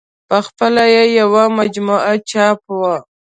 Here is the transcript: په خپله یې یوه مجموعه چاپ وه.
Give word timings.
په 0.29 0.37
خپله 0.45 0.83
یې 0.95 1.03
یوه 1.19 1.43
مجموعه 1.57 2.13
چاپ 2.29 2.61
وه. 2.79 2.95